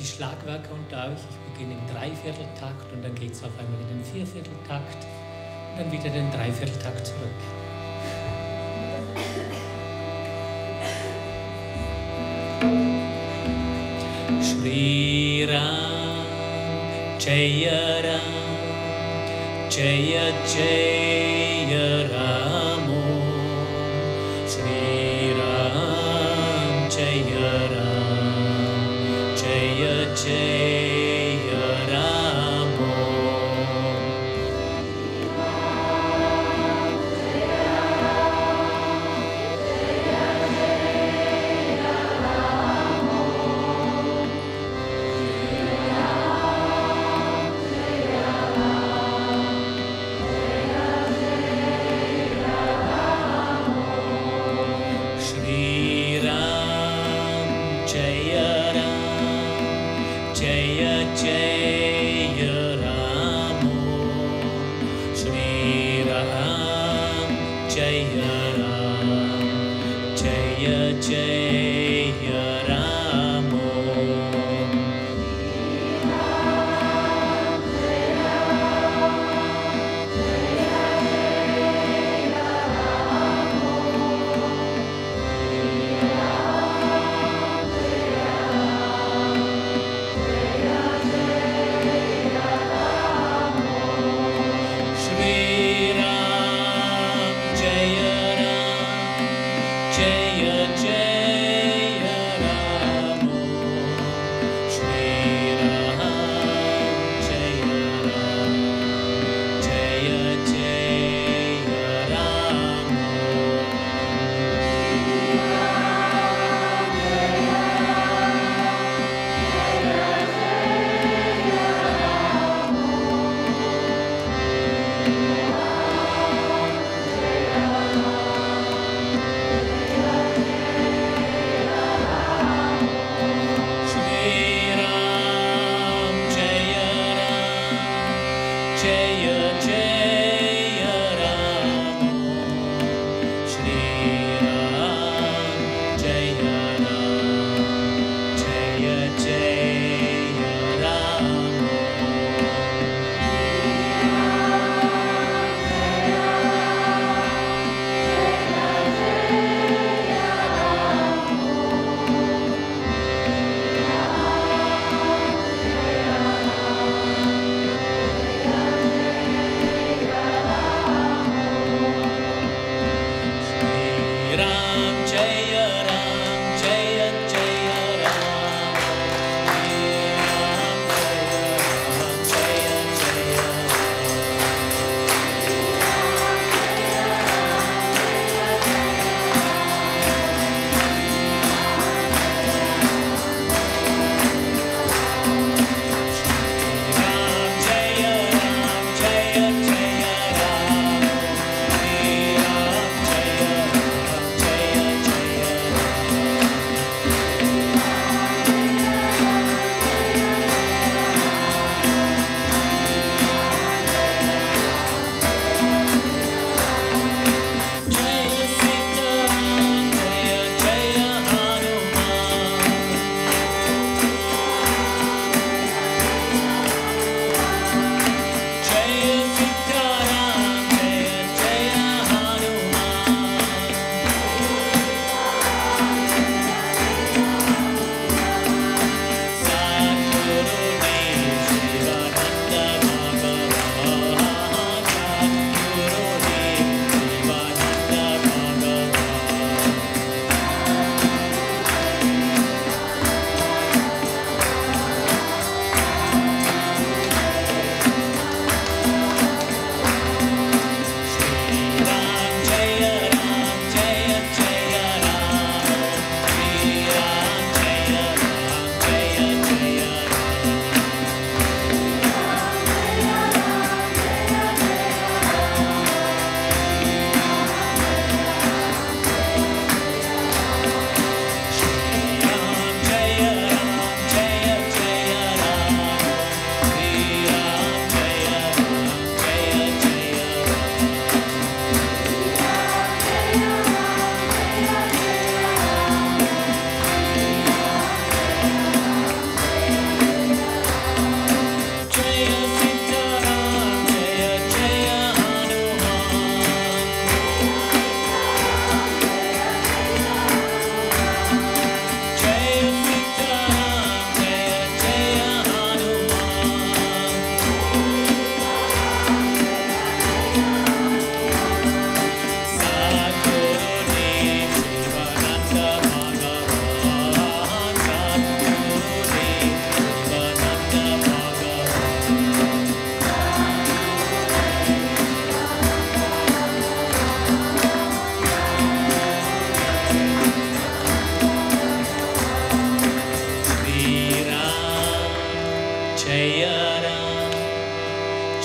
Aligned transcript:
die 0.00 0.06
Schlagwerke 0.06 0.70
unter 0.72 1.08
euch. 1.08 1.20
Ich 1.30 1.52
beginne 1.52 1.74
im 1.78 1.94
Dreivierteltakt 1.94 2.92
und 2.92 3.04
dann 3.04 3.14
geht 3.14 3.32
es 3.32 3.44
auf 3.44 3.50
einmal 3.58 3.80
in 3.82 3.98
den 3.98 4.04
Viervierteltakt 4.04 5.06
und 5.72 5.78
dann 5.78 5.92
wieder 5.92 6.08
den 6.08 6.30
Dreivierteltakt 6.30 7.06
zurück. 7.06 7.28
Shri 14.42 15.46
Ram, 15.50 16.24
Jaya 17.18 18.00
Ram, 18.00 18.20
Jaya 19.68 20.32
Jaya 20.46 22.06
Ram. 22.10 22.49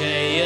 Yeah. 0.00 0.39